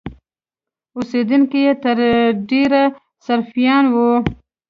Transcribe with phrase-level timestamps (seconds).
[0.95, 1.97] اوسېدونکي یې تر
[2.49, 2.83] ډېره
[3.25, 4.09] سرفیان وو.